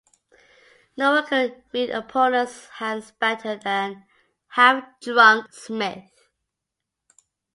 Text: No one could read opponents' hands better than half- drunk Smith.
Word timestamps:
No 0.97 1.11
one 1.11 1.27
could 1.27 1.63
read 1.73 1.91
opponents' 1.91 2.65
hands 2.69 3.11
better 3.11 3.55
than 3.55 4.07
half- 4.47 4.99
drunk 4.99 5.53
Smith. 5.53 6.09